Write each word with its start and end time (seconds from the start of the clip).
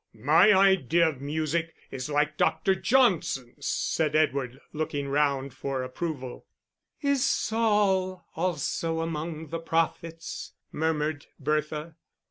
"My 0.15 0.51
idea 0.51 1.07
of 1.07 1.21
music 1.21 1.75
is 1.91 2.09
like 2.09 2.35
Dr. 2.35 2.73
Johnson's," 2.73 3.67
said 3.67 4.15
Edward, 4.15 4.59
looking 4.73 5.07
round 5.07 5.53
for 5.53 5.83
approval. 5.83 6.47
"Is 7.01 7.23
Saul 7.23 8.25
also 8.35 9.01
among 9.01 9.49
the 9.49 9.59
prophets?" 9.59 10.53
murmured 10.71 11.27
Bertha. 11.39 11.97